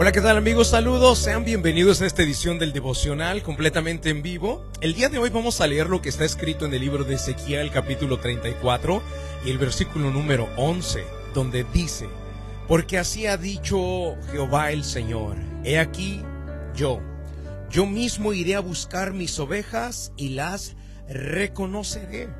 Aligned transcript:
Hola, 0.00 0.12
¿qué 0.12 0.22
tal 0.22 0.38
amigos? 0.38 0.68
Saludos, 0.68 1.18
sean 1.18 1.44
bienvenidos 1.44 2.00
a 2.00 2.06
esta 2.06 2.22
edición 2.22 2.58
del 2.58 2.72
devocional 2.72 3.42
completamente 3.42 4.08
en 4.08 4.22
vivo. 4.22 4.64
El 4.80 4.94
día 4.94 5.10
de 5.10 5.18
hoy 5.18 5.28
vamos 5.28 5.60
a 5.60 5.66
leer 5.66 5.90
lo 5.90 6.00
que 6.00 6.08
está 6.08 6.24
escrito 6.24 6.64
en 6.64 6.72
el 6.72 6.80
libro 6.80 7.04
de 7.04 7.16
Ezequiel 7.16 7.70
capítulo 7.70 8.18
34 8.18 9.02
y 9.44 9.50
el 9.50 9.58
versículo 9.58 10.10
número 10.10 10.48
11, 10.56 11.04
donde 11.34 11.66
dice, 11.74 12.08
porque 12.66 12.96
así 12.96 13.26
ha 13.26 13.36
dicho 13.36 14.16
Jehová 14.32 14.72
el 14.72 14.84
Señor, 14.84 15.36
he 15.64 15.78
aquí 15.78 16.22
yo, 16.74 17.02
yo 17.68 17.84
mismo 17.84 18.32
iré 18.32 18.54
a 18.54 18.60
buscar 18.60 19.12
mis 19.12 19.38
ovejas 19.38 20.14
y 20.16 20.30
las 20.30 20.76
reconoceré. 21.10 22.30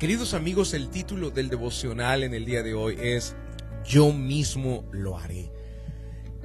Queridos 0.00 0.34
amigos, 0.34 0.74
el 0.74 0.90
título 0.90 1.30
del 1.30 1.48
devocional 1.48 2.24
en 2.24 2.34
el 2.34 2.44
día 2.44 2.64
de 2.64 2.74
hoy 2.74 2.96
es 3.00 3.36
Yo 3.84 4.12
mismo 4.12 4.84
lo 4.90 5.16
haré. 5.16 5.52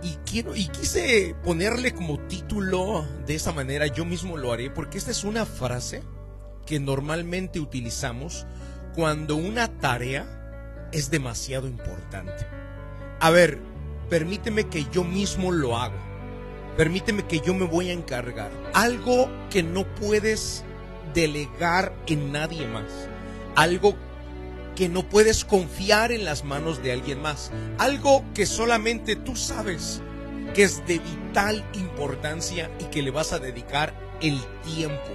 Y 0.02 0.18
quiero 0.26 0.56
y 0.56 0.68
quise 0.68 1.36
ponerle 1.44 1.94
como 1.94 2.20
título 2.28 3.06
de 3.26 3.36
esa 3.36 3.52
manera 3.52 3.88
yo 3.88 4.06
mismo 4.06 4.38
lo 4.38 4.54
haré 4.54 4.70
porque 4.70 4.98
esta 4.98 5.12
es 5.12 5.26
una 5.26 5.46
frase 5.46 6.04
que 6.66 6.80
normalmente 6.80 7.60
utilizamos 7.60 8.46
cuando 8.96 9.36
una 9.36 9.68
tarea 9.80 10.88
es 10.92 11.12
demasiado 11.12 11.68
importante. 11.68 12.46
A 13.20 13.30
ver, 13.30 13.60
permíteme 14.10 14.68
que 14.68 14.86
yo 14.92 15.04
mismo 15.04 15.52
lo 15.52 15.78
haga. 15.78 16.00
Permíteme 16.78 17.28
que 17.28 17.42
yo 17.42 17.54
me 17.54 17.66
voy 17.66 17.90
a 17.90 17.94
encargar. 17.94 18.52
Algo 18.74 19.30
que 19.50 19.64
no 19.64 19.84
puedes 19.96 20.64
delegar 21.14 21.94
en 22.08 22.32
nadie 22.32 22.68
más. 22.68 23.10
Algo 23.56 23.96
que 24.80 24.88
no 24.88 25.04
puedes 25.04 25.44
confiar 25.44 26.14
en 26.14 26.24
las 26.24 26.46
manos 26.46 26.82
de 26.82 26.94
alguien 26.94 27.22
más. 27.22 27.52
Algo 27.80 28.24
que 28.34 28.46
solamente 28.46 29.18
tú 29.18 29.36
sabes 29.36 30.02
que 30.54 30.64
es 30.64 30.88
de 30.88 31.00
vital 31.00 31.70
importancia 31.74 32.72
y 32.80 32.86
que 32.86 33.02
le 33.02 33.12
vas 33.12 33.34
a 33.34 33.40
dedicar 33.40 33.94
el 34.22 34.40
tiempo. 34.64 35.10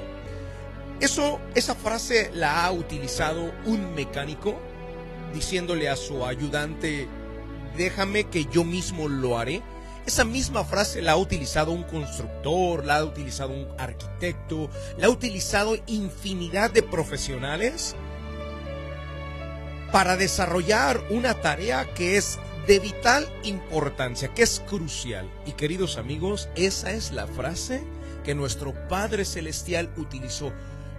Eso, 1.00 1.40
esa 1.54 1.74
frase 1.74 2.30
la 2.34 2.66
ha 2.66 2.72
utilizado 2.72 3.54
un 3.64 3.94
mecánico 3.94 4.60
diciéndole 5.32 5.88
a 5.88 5.96
su 5.96 6.26
ayudante, 6.26 7.08
déjame 7.74 8.24
que 8.24 8.44
yo 8.44 8.64
mismo 8.64 9.08
lo 9.08 9.38
haré. 9.38 9.62
Esa 10.04 10.26
misma 10.26 10.64
frase 10.64 11.00
la 11.00 11.12
ha 11.12 11.16
utilizado 11.16 11.72
un 11.72 11.84
constructor, 11.84 12.84
la 12.84 12.98
ha 12.98 13.04
utilizado 13.04 13.54
un 13.54 13.66
arquitecto, 13.78 14.68
la 14.98 15.06
ha 15.06 15.10
utilizado 15.10 15.74
infinidad 15.86 16.70
de 16.70 16.82
profesionales 16.82 17.96
para 19.94 20.16
desarrollar 20.16 21.00
una 21.10 21.34
tarea 21.34 21.94
que 21.94 22.16
es 22.16 22.40
de 22.66 22.80
vital 22.80 23.28
importancia, 23.44 24.34
que 24.34 24.42
es 24.42 24.58
crucial. 24.66 25.30
Y 25.46 25.52
queridos 25.52 25.98
amigos, 25.98 26.48
esa 26.56 26.90
es 26.90 27.12
la 27.12 27.28
frase 27.28 27.84
que 28.24 28.34
nuestro 28.34 28.74
Padre 28.88 29.24
Celestial 29.24 29.92
utilizó. 29.96 30.52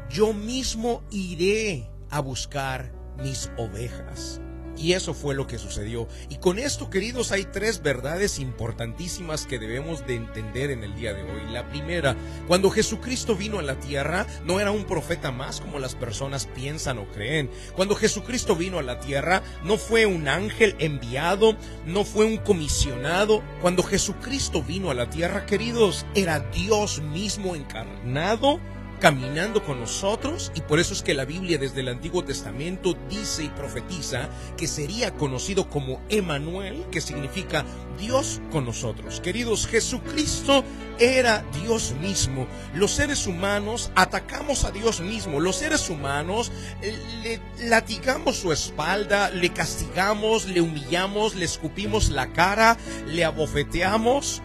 Yo 0.09 0.31
mismo 0.31 1.03
iré 1.11 1.89
a 2.09 2.21
buscar 2.21 2.93
mis 3.17 3.51
ovejas. 3.57 4.39
Y 4.77 4.93
eso 4.93 5.13
fue 5.13 5.35
lo 5.35 5.47
que 5.47 5.57
sucedió. 5.57 6.07
Y 6.29 6.37
con 6.37 6.59
esto, 6.59 6.89
queridos, 6.89 7.31
hay 7.31 7.45
tres 7.45 7.81
verdades 7.81 8.39
importantísimas 8.39 9.45
que 9.45 9.59
debemos 9.59 10.05
de 10.05 10.15
entender 10.15 10.71
en 10.71 10.83
el 10.83 10.95
día 10.95 11.13
de 11.13 11.23
hoy. 11.23 11.51
La 11.51 11.69
primera, 11.69 12.15
cuando 12.47 12.69
Jesucristo 12.69 13.35
vino 13.35 13.59
a 13.59 13.63
la 13.63 13.79
tierra, 13.79 14.25
no 14.43 14.59
era 14.59 14.71
un 14.71 14.85
profeta 14.85 15.31
más 15.31 15.61
como 15.61 15.79
las 15.79 15.95
personas 15.95 16.45
piensan 16.47 16.97
o 16.97 17.07
creen. 17.07 17.49
Cuando 17.75 17.95
Jesucristo 17.95 18.55
vino 18.55 18.79
a 18.79 18.83
la 18.83 18.99
tierra, 18.99 19.41
no 19.63 19.77
fue 19.77 20.05
un 20.05 20.27
ángel 20.27 20.75
enviado, 20.79 21.55
no 21.85 22.03
fue 22.03 22.25
un 22.25 22.37
comisionado. 22.37 23.41
Cuando 23.61 23.83
Jesucristo 23.83 24.61
vino 24.61 24.91
a 24.91 24.93
la 24.93 25.09
tierra, 25.09 25.45
queridos, 25.45 26.05
era 26.15 26.39
Dios 26.39 27.01
mismo 27.01 27.55
encarnado 27.55 28.59
caminando 29.05 29.63
con 29.63 29.79
nosotros 29.79 30.51
y 30.55 30.61
por 30.61 30.79
eso 30.79 30.91
es 30.95 31.03
que 31.03 31.13
la 31.13 31.25
Biblia 31.25 31.59
desde 31.59 31.81
el 31.81 31.89
Antiguo 31.89 32.23
Testamento 32.23 32.97
dice 33.07 33.43
y 33.43 33.49
profetiza 33.49 34.29
que 34.57 34.65
sería 34.65 35.13
conocido 35.13 35.69
como 35.69 36.01
Emanuel, 36.09 36.87
que 36.89 37.01
significa 37.01 37.65
Dios 37.99 38.41
con 38.51 38.65
nosotros. 38.65 39.21
Queridos, 39.21 39.67
Jesucristo 39.67 40.63
era 40.97 41.45
Dios 41.61 41.93
mismo. 42.01 42.47
Los 42.73 42.93
seres 42.93 43.27
humanos 43.27 43.91
atacamos 43.93 44.63
a 44.63 44.71
Dios 44.71 45.01
mismo. 45.01 45.39
Los 45.39 45.57
seres 45.57 45.87
humanos 45.91 46.51
eh, 46.81 46.97
le 47.21 47.67
latigamos 47.69 48.37
su 48.37 48.51
espalda, 48.51 49.29
le 49.29 49.53
castigamos, 49.53 50.47
le 50.47 50.61
humillamos, 50.61 51.35
le 51.35 51.45
escupimos 51.45 52.09
la 52.09 52.33
cara, 52.33 52.75
le 53.05 53.23
abofeteamos 53.23 54.41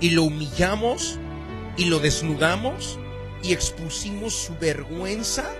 y 0.00 0.10
lo 0.10 0.24
humillamos 0.24 1.20
y 1.76 1.84
lo 1.84 2.00
desnudamos 2.00 2.98
y 3.42 3.52
expusimos 3.52 4.34
su 4.34 4.56
vergüenza 4.56 5.50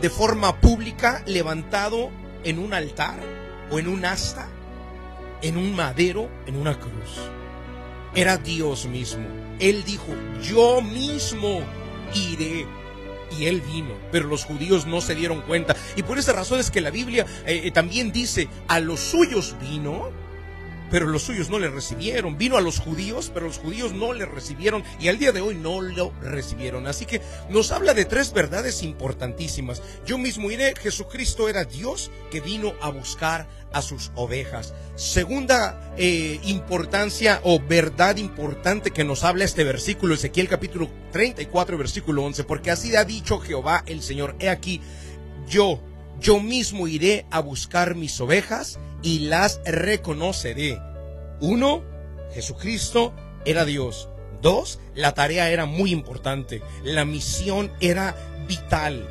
de 0.00 0.10
forma 0.10 0.60
pública 0.60 1.22
levantado 1.26 2.10
en 2.44 2.58
un 2.58 2.74
altar 2.74 3.18
o 3.70 3.78
en 3.78 3.88
un 3.88 4.04
asta, 4.04 4.48
en 5.42 5.56
un 5.56 5.74
madero, 5.74 6.28
en 6.46 6.56
una 6.56 6.78
cruz. 6.78 7.30
Era 8.14 8.36
Dios 8.36 8.86
mismo. 8.86 9.26
Él 9.58 9.84
dijo, 9.84 10.08
yo 10.42 10.82
mismo 10.82 11.60
iré. 12.14 12.66
Y 13.38 13.46
él 13.46 13.62
vino, 13.62 13.94
pero 14.10 14.28
los 14.28 14.44
judíos 14.44 14.86
no 14.86 15.00
se 15.00 15.14
dieron 15.14 15.40
cuenta. 15.42 15.74
Y 15.96 16.02
por 16.02 16.18
esa 16.18 16.34
razón 16.34 16.60
es 16.60 16.70
que 16.70 16.82
la 16.82 16.90
Biblia 16.90 17.24
eh, 17.46 17.70
también 17.70 18.12
dice, 18.12 18.48
a 18.68 18.78
los 18.78 19.00
suyos 19.00 19.56
vino, 19.58 20.10
pero 20.92 21.06
los 21.06 21.22
suyos 21.22 21.48
no 21.48 21.58
le 21.58 21.70
recibieron. 21.70 22.36
Vino 22.36 22.58
a 22.58 22.60
los 22.60 22.78
judíos, 22.78 23.30
pero 23.32 23.46
los 23.46 23.58
judíos 23.58 23.94
no 23.94 24.12
le 24.12 24.26
recibieron 24.26 24.84
y 25.00 25.08
al 25.08 25.18
día 25.18 25.32
de 25.32 25.40
hoy 25.40 25.54
no 25.54 25.80
lo 25.80 26.12
recibieron. 26.20 26.86
Así 26.86 27.06
que 27.06 27.22
nos 27.48 27.72
habla 27.72 27.94
de 27.94 28.04
tres 28.04 28.34
verdades 28.34 28.82
importantísimas. 28.82 29.82
Yo 30.04 30.18
mismo 30.18 30.50
iré, 30.50 30.74
Jesucristo 30.78 31.48
era 31.48 31.64
Dios 31.64 32.10
que 32.30 32.42
vino 32.42 32.74
a 32.82 32.90
buscar 32.90 33.48
a 33.72 33.80
sus 33.80 34.12
ovejas. 34.16 34.74
Segunda 34.94 35.94
eh, 35.96 36.38
importancia 36.44 37.40
o 37.42 37.58
verdad 37.58 38.18
importante 38.18 38.90
que 38.90 39.02
nos 39.02 39.24
habla 39.24 39.44
este 39.44 39.64
versículo, 39.64 40.14
Ezequiel 40.14 40.46
capítulo 40.46 40.90
34, 41.12 41.78
versículo 41.78 42.22
11, 42.24 42.44
porque 42.44 42.70
así 42.70 42.94
ha 42.94 43.04
dicho 43.04 43.38
Jehová 43.38 43.82
el 43.86 44.02
Señor, 44.02 44.36
he 44.40 44.50
aquí, 44.50 44.82
yo, 45.48 45.80
yo 46.20 46.38
mismo 46.38 46.86
iré 46.86 47.24
a 47.30 47.40
buscar 47.40 47.94
mis 47.94 48.20
ovejas 48.20 48.78
y 49.02 49.20
las 49.20 49.60
reconoceré. 49.64 50.80
Uno, 51.40 51.82
Jesucristo 52.32 53.12
era 53.44 53.64
Dios. 53.64 54.08
Dos, 54.40 54.80
la 54.94 55.14
tarea 55.14 55.50
era 55.50 55.66
muy 55.66 55.92
importante. 55.92 56.62
La 56.82 57.04
misión 57.04 57.72
era 57.80 58.16
vital. 58.48 59.08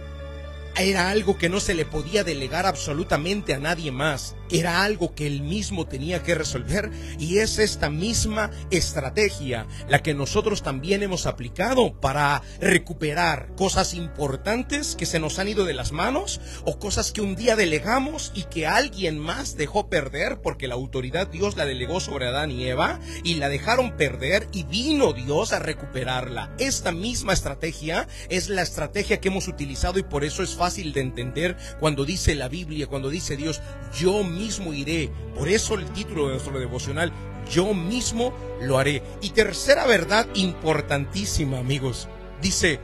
Era 0.78 1.10
algo 1.10 1.38
que 1.38 1.50
no 1.50 1.60
se 1.60 1.74
le 1.74 1.86
podía 1.86 2.24
delegar 2.24 2.66
absolutamente 2.66 3.54
a 3.54 3.60
nadie 3.60 3.92
más 3.92 4.36
era 4.52 4.84
algo 4.84 5.16
que 5.16 5.28
él 5.28 5.42
mismo 5.42 5.88
tenía 5.88 6.24
que 6.24 6.36
resolver 6.36 6.92
y 7.18 7.40
es 7.40 7.58
esta 7.58 7.90
misma 7.90 8.52
estrategia 8.70 9.66
la 9.88 10.04
que 10.04 10.14
nosotros 10.14 10.62
también 10.62 11.04
hemos 11.04 11.26
aplicado 11.26 12.00
para 12.00 12.42
recuperar 12.60 13.54
cosas 13.56 13.94
importantes 13.94 14.96
que 14.96 15.06
se 15.06 15.20
nos 15.20 15.40
han 15.40 15.48
ido 15.48 15.66
de 15.66 15.74
las 15.74 15.92
manos 15.92 16.42
o 16.66 16.80
cosas 16.80 17.12
que 17.12 17.22
un 17.22 17.36
día 17.36 17.56
delegamos 17.56 18.32
y 18.36 18.44
que 18.44 18.68
alguien 18.68 19.18
más 19.18 19.56
dejó 19.56 19.90
perder 19.90 20.42
porque 20.42 20.68
la 20.68 20.76
autoridad 20.76 21.28
Dios 21.28 21.56
la 21.56 21.66
delegó 21.66 22.00
sobre 22.00 22.28
Adán 22.28 22.52
y 22.52 22.66
Eva 22.66 23.00
y 23.24 23.36
la 23.36 23.50
dejaron 23.50 23.96
perder 23.96 24.48
y 24.52 24.64
vino 24.64 25.14
Dios 25.14 25.54
a 25.54 25.60
recuperarla. 25.60 26.54
Esta 26.60 26.92
misma 26.92 27.34
estrategia 27.34 28.08
es 28.30 28.50
la 28.50 28.62
estrategia 28.62 29.22
que 29.22 29.30
hemos 29.30 29.48
utilizado 29.48 30.00
y 30.00 30.04
por 30.04 30.24
eso 30.24 30.44
es 30.44 30.56
fácil 30.62 30.94
de 30.94 31.02
entender 31.02 31.58
cuando 31.80 32.06
dice 32.06 32.36
la 32.36 32.48
Biblia, 32.48 32.86
cuando 32.86 33.10
dice 33.10 33.36
Dios, 33.36 33.64
yo 34.00 34.24
mismo 34.24 34.76
iré. 34.76 35.10
Por 35.36 35.50
eso 35.50 35.74
el 35.74 35.86
título 35.86 36.28
de 36.28 36.34
nuestro 36.34 36.60
devocional, 36.60 37.12
yo 37.52 37.74
mismo 37.74 38.32
lo 38.62 38.78
haré. 38.78 39.02
Y 39.22 39.32
tercera 39.32 39.88
verdad 39.88 40.28
importantísima, 40.36 41.58
amigos, 41.58 42.08
dice, 42.44 42.80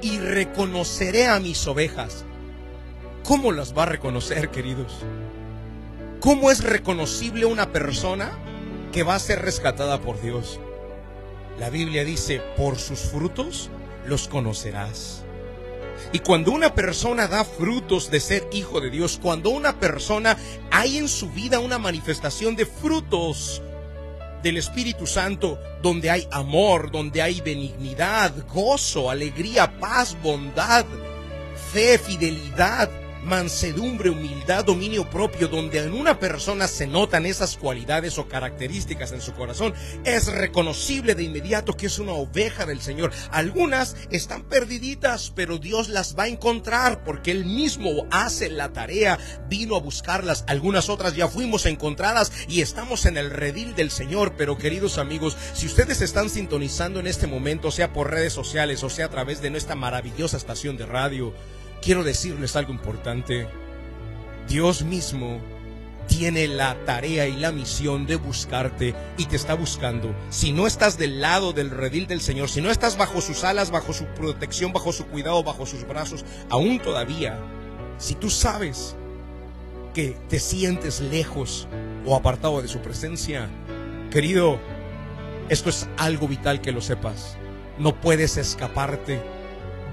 y 0.00 0.16
reconoceré 0.16 1.26
a 1.26 1.38
mis 1.38 1.66
ovejas. 1.66 2.24
¿Cómo 3.24 3.52
las 3.52 3.76
va 3.76 3.82
a 3.82 3.86
reconocer, 3.86 4.48
queridos? 4.48 4.94
¿Cómo 6.20 6.50
es 6.50 6.64
reconocible 6.64 7.44
una 7.44 7.72
persona 7.72 8.32
que 8.90 9.02
va 9.02 9.16
a 9.16 9.18
ser 9.18 9.42
rescatada 9.42 10.00
por 10.00 10.18
Dios? 10.22 10.60
La 11.58 11.68
Biblia 11.68 12.06
dice, 12.06 12.40
por 12.56 12.78
sus 12.78 13.00
frutos 13.00 13.68
los 14.06 14.28
conocerás. 14.28 15.25
Y 16.12 16.20
cuando 16.20 16.52
una 16.52 16.74
persona 16.74 17.26
da 17.26 17.44
frutos 17.44 18.10
de 18.10 18.20
ser 18.20 18.48
hijo 18.52 18.80
de 18.80 18.90
Dios, 18.90 19.18
cuando 19.22 19.50
una 19.50 19.78
persona 19.78 20.36
hay 20.70 20.98
en 20.98 21.08
su 21.08 21.30
vida 21.30 21.58
una 21.58 21.78
manifestación 21.78 22.56
de 22.56 22.66
frutos 22.66 23.62
del 24.42 24.56
Espíritu 24.58 25.06
Santo, 25.06 25.58
donde 25.82 26.10
hay 26.10 26.28
amor, 26.30 26.90
donde 26.90 27.22
hay 27.22 27.40
benignidad, 27.40 28.32
gozo, 28.52 29.10
alegría, 29.10 29.78
paz, 29.78 30.16
bondad, 30.22 30.84
fe, 31.72 31.98
fidelidad, 31.98 32.90
mansedumbre, 33.26 34.10
humildad, 34.10 34.64
dominio 34.64 35.10
propio, 35.10 35.48
donde 35.48 35.80
en 35.80 35.92
una 35.92 36.18
persona 36.18 36.68
se 36.68 36.86
notan 36.86 37.26
esas 37.26 37.56
cualidades 37.56 38.18
o 38.18 38.28
características 38.28 39.12
en 39.12 39.20
su 39.20 39.34
corazón, 39.34 39.74
es 40.04 40.28
reconocible 40.28 41.14
de 41.14 41.24
inmediato 41.24 41.76
que 41.76 41.86
es 41.86 41.98
una 41.98 42.12
oveja 42.12 42.64
del 42.66 42.80
Señor. 42.80 43.12
Algunas 43.30 43.96
están 44.10 44.44
perdiditas, 44.44 45.32
pero 45.34 45.58
Dios 45.58 45.88
las 45.88 46.16
va 46.16 46.24
a 46.24 46.28
encontrar 46.28 47.04
porque 47.04 47.32
Él 47.32 47.44
mismo 47.44 48.06
hace 48.10 48.48
la 48.48 48.72
tarea, 48.72 49.18
vino 49.48 49.76
a 49.76 49.80
buscarlas. 49.80 50.44
Algunas 50.46 50.88
otras 50.88 51.16
ya 51.16 51.28
fuimos 51.28 51.66
encontradas 51.66 52.32
y 52.48 52.60
estamos 52.60 53.06
en 53.06 53.16
el 53.16 53.30
redil 53.30 53.74
del 53.74 53.90
Señor. 53.90 54.34
Pero 54.36 54.56
queridos 54.56 54.98
amigos, 54.98 55.36
si 55.52 55.66
ustedes 55.66 56.00
están 56.00 56.30
sintonizando 56.30 57.00
en 57.00 57.06
este 57.06 57.26
momento, 57.26 57.70
sea 57.70 57.92
por 57.92 58.10
redes 58.10 58.32
sociales 58.32 58.84
o 58.84 58.90
sea 58.90 59.06
a 59.06 59.10
través 59.10 59.42
de 59.42 59.50
nuestra 59.50 59.74
maravillosa 59.74 60.36
estación 60.36 60.76
de 60.76 60.86
radio, 60.86 61.34
quiero 61.82 62.04
decirles 62.04 62.56
algo 62.56 62.72
importante. 62.72 63.48
Dios 64.48 64.82
mismo 64.82 65.40
tiene 66.06 66.46
la 66.46 66.76
tarea 66.84 67.26
y 67.26 67.36
la 67.36 67.52
misión 67.52 68.06
de 68.06 68.16
buscarte 68.16 68.94
y 69.18 69.26
te 69.26 69.36
está 69.36 69.54
buscando. 69.54 70.14
Si 70.30 70.52
no 70.52 70.66
estás 70.66 70.98
del 70.98 71.20
lado 71.20 71.52
del 71.52 71.70
redil 71.70 72.06
del 72.06 72.20
Señor, 72.20 72.48
si 72.48 72.60
no 72.60 72.70
estás 72.70 72.96
bajo 72.96 73.20
sus 73.20 73.44
alas, 73.44 73.70
bajo 73.70 73.92
su 73.92 74.04
protección, 74.06 74.72
bajo 74.72 74.92
su 74.92 75.06
cuidado, 75.06 75.42
bajo 75.42 75.66
sus 75.66 75.86
brazos, 75.86 76.24
aún 76.48 76.78
todavía, 76.78 77.38
si 77.98 78.14
tú 78.14 78.30
sabes 78.30 78.94
que 79.94 80.16
te 80.28 80.38
sientes 80.38 81.00
lejos 81.00 81.66
o 82.04 82.14
apartado 82.14 82.62
de 82.62 82.68
su 82.68 82.80
presencia, 82.80 83.48
querido, 84.10 84.60
esto 85.48 85.70
es 85.70 85.88
algo 85.96 86.28
vital 86.28 86.60
que 86.60 86.72
lo 86.72 86.80
sepas. 86.80 87.36
No 87.78 88.00
puedes 88.00 88.36
escaparte 88.36 89.20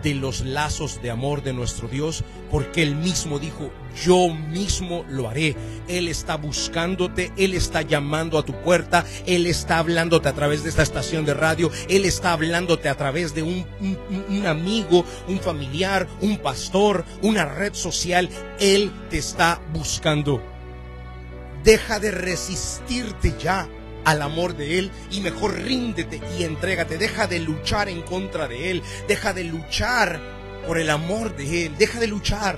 de 0.03 0.13
los 0.13 0.41
lazos 0.41 1.01
de 1.01 1.09
amor 1.09 1.41
de 1.41 1.53
nuestro 1.53 1.87
Dios, 1.87 2.23
porque 2.51 2.83
Él 2.83 2.95
mismo 2.95 3.39
dijo, 3.39 3.71
yo 4.03 4.29
mismo 4.29 5.05
lo 5.09 5.29
haré. 5.29 5.55
Él 5.87 6.07
está 6.07 6.35
buscándote, 6.35 7.31
Él 7.37 7.53
está 7.53 7.81
llamando 7.81 8.37
a 8.37 8.45
tu 8.45 8.53
puerta, 8.61 9.05
Él 9.25 9.47
está 9.47 9.79
hablándote 9.79 10.29
a 10.29 10.33
través 10.33 10.63
de 10.63 10.69
esta 10.69 10.83
estación 10.83 11.25
de 11.25 11.33
radio, 11.33 11.71
Él 11.89 12.05
está 12.05 12.33
hablándote 12.33 12.89
a 12.89 12.95
través 12.95 13.33
de 13.33 13.43
un, 13.43 13.65
un, 14.29 14.45
amigo, 14.45 15.05
un 15.27 15.39
familiar, 15.39 16.07
un 16.21 16.37
pastor, 16.37 17.05
una 17.21 17.45
red 17.45 17.73
social. 17.73 18.29
Él 18.59 18.91
te 19.09 19.17
está 19.17 19.61
buscando. 19.73 20.43
Deja 21.63 21.99
de 21.99 22.11
resistirte 22.11 23.33
ya 23.39 23.69
al 24.05 24.21
amor 24.21 24.55
de 24.55 24.79
Él 24.79 24.91
y 25.11 25.21
mejor 25.21 25.55
ríndete 25.59 26.21
y 26.37 26.43
entrégate. 26.43 26.97
Deja 26.97 27.27
de 27.27 27.39
luchar 27.39 27.89
en 27.89 28.01
contra 28.01 28.47
de 28.47 28.71
Él. 28.71 28.83
Deja 29.07 29.33
de 29.33 29.43
luchar 29.43 30.19
por 30.67 30.77
el 30.77 30.89
amor 30.89 31.35
de 31.35 31.65
Él. 31.65 31.75
Deja 31.77 31.99
de 31.99 32.07
luchar. 32.07 32.57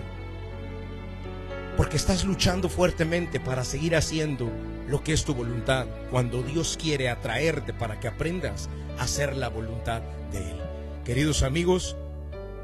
Porque 1.77 1.97
estás 1.97 2.24
luchando 2.24 2.69
fuertemente 2.69 3.39
para 3.39 3.63
seguir 3.63 3.95
haciendo 3.95 4.50
lo 4.88 5.03
que 5.03 5.13
es 5.13 5.25
tu 5.25 5.33
voluntad. 5.33 5.88
Cuando 6.09 6.42
Dios 6.42 6.77
quiere 6.81 7.09
atraerte 7.09 7.74
para 7.74 8.00
que 8.00 8.07
aprendas 8.07 8.69
a 8.98 9.03
hacer 9.03 9.36
la 9.36 9.50
voluntad 9.50 10.01
de 10.31 10.51
Él. 10.51 10.57
Queridos 11.03 11.44
amigos, 11.44 11.95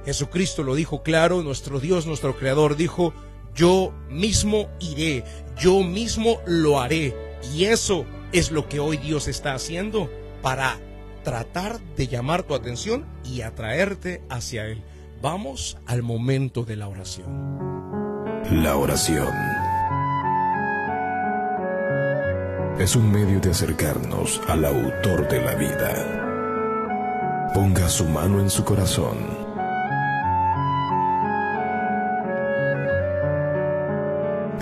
Jesucristo 0.05 0.63
lo 0.63 0.75
dijo 0.75 1.03
claro. 1.03 1.43
Nuestro 1.43 1.79
Dios, 1.79 2.05
nuestro 2.05 2.37
Creador 2.37 2.75
dijo, 2.75 3.13
yo 3.53 3.93
mismo 4.09 4.69
iré. 4.79 5.23
Yo 5.57 5.81
mismo 5.83 6.41
lo 6.45 6.79
haré. 6.79 7.15
Y 7.53 7.65
eso 7.65 8.05
es 8.31 8.51
lo 8.51 8.67
que 8.69 8.79
hoy 8.79 8.97
Dios 8.97 9.27
está 9.27 9.53
haciendo 9.53 10.09
para 10.41 10.77
tratar 11.23 11.79
de 11.95 12.07
llamar 12.07 12.43
tu 12.43 12.55
atención 12.55 13.05
y 13.23 13.41
atraerte 13.41 14.23
hacia 14.29 14.65
Él. 14.65 14.83
Vamos 15.21 15.77
al 15.85 16.01
momento 16.01 16.63
de 16.63 16.75
la 16.77 16.87
oración. 16.87 17.61
La 18.51 18.75
oración 18.75 19.33
es 22.79 22.95
un 22.95 23.11
medio 23.11 23.39
de 23.39 23.51
acercarnos 23.51 24.41
al 24.47 24.65
autor 24.65 25.27
de 25.27 25.41
la 25.41 25.53
vida. 25.55 27.51
Ponga 27.53 27.87
su 27.87 28.05
mano 28.05 28.39
en 28.39 28.49
su 28.49 28.63
corazón. 28.63 29.17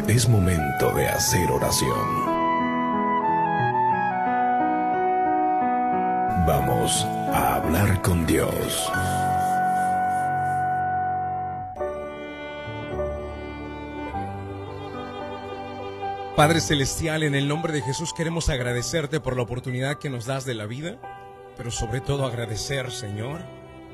Es 0.08 0.28
momento 0.28 0.92
de 0.96 1.08
hacer 1.08 1.50
oración. 1.52 2.29
Vamos 6.50 7.06
a 7.32 7.58
hablar 7.58 8.02
con 8.02 8.26
Dios. 8.26 8.92
Padre 16.36 16.60
Celestial, 16.60 17.22
en 17.22 17.36
el 17.36 17.48
nombre 17.48 17.72
de 17.72 17.84
Jesús 17.84 18.14
queremos 18.14 18.50
agradecerte 18.50 19.20
por 19.20 19.36
la 19.36 19.44
oportunidad 19.44 20.00
que 20.00 20.10
nos 20.10 20.26
das 20.26 20.44
de 20.46 20.56
la 20.56 20.66
vida, 20.66 20.98
pero 21.56 21.70
sobre 21.70 22.02
todo 22.02 22.26
agradecer, 22.26 22.90
Señor, 22.90 23.42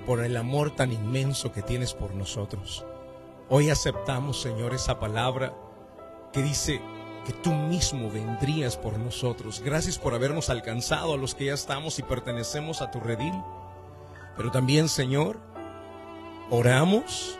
por 0.05 0.23
el 0.23 0.37
amor 0.37 0.73
tan 0.73 0.93
inmenso 0.93 1.51
que 1.51 1.61
tienes 1.61 1.93
por 1.93 2.15
nosotros. 2.15 2.85
Hoy 3.49 3.69
aceptamos, 3.69 4.41
Señor, 4.41 4.73
esa 4.73 4.97
palabra 4.97 5.53
que 6.31 6.41
dice, 6.41 6.79
que 7.25 7.33
tú 7.33 7.51
mismo 7.51 8.09
vendrías 8.09 8.77
por 8.77 8.97
nosotros. 8.97 9.61
Gracias 9.65 9.97
por 9.97 10.13
habernos 10.13 10.49
alcanzado 10.49 11.15
a 11.15 11.17
los 11.17 11.35
que 11.35 11.45
ya 11.45 11.53
estamos 11.53 11.99
y 11.99 12.03
pertenecemos 12.03 12.81
a 12.81 12.91
tu 12.91 12.99
redil. 12.99 13.33
Pero 14.37 14.51
también, 14.51 14.87
Señor, 14.87 15.39
oramos 16.49 17.37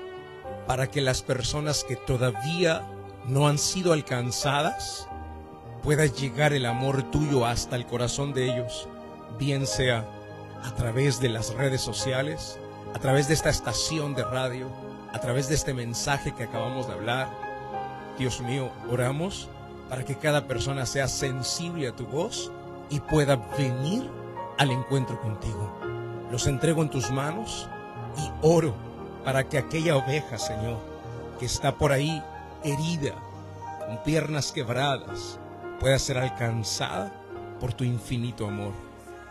para 0.68 0.88
que 0.88 1.02
las 1.02 1.22
personas 1.22 1.84
que 1.84 1.96
todavía 1.96 2.82
no 3.28 3.48
han 3.48 3.58
sido 3.58 3.94
alcanzadas 3.94 5.08
pueda 5.84 6.06
llegar 6.06 6.54
el 6.54 6.66
amor 6.66 7.04
tuyo 7.12 7.46
hasta 7.46 7.76
el 7.76 7.86
corazón 7.86 8.34
de 8.34 8.52
ellos, 8.52 8.88
bien 9.38 9.68
sea 9.68 10.06
a 10.64 10.72
través 10.74 11.20
de 11.20 11.30
las 11.30 11.54
redes 11.54 11.82
sociales, 11.82 12.60
a 12.96 13.00
través 13.00 13.28
de 13.28 13.36
esta 13.36 13.52
estación 13.52 14.16
de 14.16 14.24
radio, 14.24 14.68
a 15.14 15.20
través 15.20 15.48
de 15.48 15.56
este 15.56 15.76
mensaje 15.76 16.34
que 16.34 16.44
acabamos 16.44 16.88
de 16.88 16.94
hablar. 16.94 17.30
Dios 18.18 18.42
mío, 18.42 18.72
oramos 18.90 19.50
para 19.90 20.06
que 20.06 20.16
cada 20.16 20.48
persona 20.48 20.86
sea 20.86 21.08
sensible 21.08 21.88
a 21.88 21.96
tu 21.96 22.06
voz 22.06 22.52
y 22.90 23.00
pueda 23.00 23.36
venir 23.58 24.10
al 24.58 24.72
encuentro 24.72 25.20
contigo. 25.22 25.72
Los 26.32 26.48
entrego 26.48 26.82
en 26.82 26.90
tus 26.90 27.12
manos 27.12 27.68
y 28.18 28.32
oro 28.42 28.74
para 29.24 29.48
que 29.48 29.58
aquella 29.58 29.98
oveja, 29.98 30.38
Señor, 30.38 30.78
que 31.40 31.46
está 31.46 31.76
por 31.76 31.92
ahí 31.92 32.24
herida, 32.64 33.14
con 33.86 34.02
piernas 34.04 34.52
quebradas, 34.52 35.40
pueda 35.80 36.00
ser 36.00 36.18
alcanzada 36.18 37.12
por 37.60 37.74
tu 37.74 37.84
infinito 37.84 38.48
amor. 38.48 38.74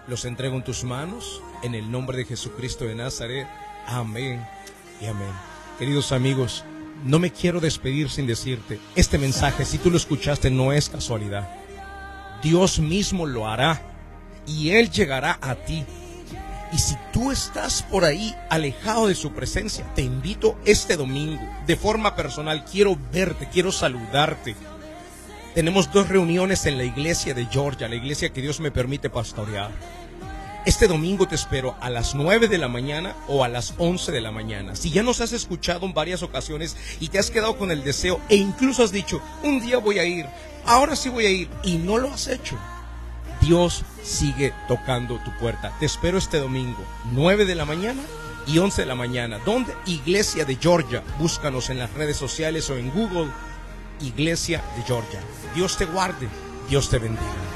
Los 0.07 0.25
entrego 0.25 0.57
en 0.57 0.65
tus 0.65 0.85
manos, 0.85 1.41
en 1.63 1.75
el 1.75 1.91
nombre 1.91 2.19
de 2.19 2.25
Jesucristo 2.27 2.85
de 2.85 2.95
Nazaret. 2.95 3.49
Amén 3.87 4.47
y 5.01 5.07
amén. 5.07 5.33
Queridos 5.79 6.13
amigos, 6.13 6.65
no 7.05 7.19
me 7.19 7.31
quiero 7.31 7.61
despedir 7.61 8.11
sin 8.11 8.27
decirte, 8.27 8.81
este 8.97 9.19
mensaje, 9.19 9.65
si 9.65 9.79
tú 9.79 9.91
lo 9.91 9.97
escuchaste, 9.99 10.51
no 10.51 10.73
es 10.73 10.89
casualidad. 10.89 11.49
Dios 12.43 12.79
mismo 12.79 13.27
lo 13.27 13.47
hará 13.47 13.83
y 14.47 14.71
Él 14.71 14.91
llegará 14.91 15.39
a 15.41 15.55
ti. 15.55 15.85
Y 16.73 16.79
si 16.79 16.97
tú 17.13 17.31
estás 17.31 17.83
por 17.83 18.05
ahí 18.05 18.35
alejado 18.51 19.07
de 19.07 19.15
su 19.15 19.33
presencia, 19.33 19.85
te 19.95 20.03
invito 20.03 20.59
este 20.65 20.97
domingo, 20.97 21.41
de 21.67 21.77
forma 21.77 22.17
personal, 22.17 22.65
quiero 22.65 22.99
verte, 23.13 23.49
quiero 23.53 23.71
saludarte. 23.71 24.57
Tenemos 25.55 25.93
dos 25.93 26.09
reuniones 26.09 26.67
en 26.67 26.79
la 26.79 26.85
iglesia 26.85 27.33
de 27.33 27.47
Georgia, 27.47 27.89
la 27.89 27.95
iglesia 27.95 28.31
que 28.31 28.41
Dios 28.41 28.59
me 28.59 28.73
permite 28.73 29.09
pastorear. 29.09 29.71
Este 30.67 30.89
domingo 30.89 31.29
te 31.29 31.35
espero 31.35 31.77
a 31.83 31.91
las 31.91 32.15
9 32.15 32.49
de 32.49 32.57
la 32.57 32.69
mañana 32.69 33.15
o 33.29 33.45
a 33.45 33.49
las 33.49 33.75
11 33.77 34.13
de 34.13 34.23
la 34.23 34.31
mañana. 34.31 34.75
Si 34.75 34.91
ya 34.91 35.03
nos 35.03 35.21
has 35.21 35.33
escuchado 35.33 35.85
en 35.85 35.93
varias 35.93 36.23
ocasiones 36.23 36.75
y 37.01 37.09
te 37.09 37.19
has 37.19 37.31
quedado 37.31 37.59
con 37.59 37.71
el 37.71 37.85
deseo 37.85 38.19
e 38.31 38.37
incluso 38.37 38.83
has 38.83 38.91
dicho, 38.91 39.21
un 39.43 39.61
día 39.61 39.77
voy 39.77 39.99
a 39.99 40.05
ir, 40.07 40.25
ahora 40.65 40.97
sí 40.97 41.11
voy 41.11 41.27
a 41.27 41.31
ir 41.31 41.51
y 41.65 41.77
no 41.77 41.99
lo 41.99 42.11
has 42.11 42.29
hecho, 42.29 42.57
Dios 43.43 43.85
sigue 44.03 44.55
tocando 44.67 45.19
tu 45.23 45.37
puerta. 45.37 45.71
Te 45.81 45.85
espero 45.85 46.17
este 46.17 46.39
domingo, 46.39 46.83
9 47.13 47.45
de 47.45 47.55
la 47.57 47.67
mañana 47.67 48.01
y 48.47 48.57
11 48.57 48.83
de 48.83 48.87
la 48.87 48.95
mañana. 48.95 49.41
¿Dónde? 49.45 49.75
Iglesia 49.85 50.47
de 50.47 50.57
Georgia. 50.57 51.03
Búscanos 51.19 51.69
en 51.69 51.79
las 51.79 51.93
redes 51.93 52.17
sociales 52.17 52.71
o 52.71 52.79
en 52.79 52.89
Google. 52.91 53.31
Iglesia 54.01 54.65
de 54.79 54.83
Georgia. 54.85 55.21
Dios 55.55 55.77
te 55.77 55.85
guarde. 55.85 56.27
Dios 56.71 56.89
te 56.89 56.99
bendiga. 56.99 57.54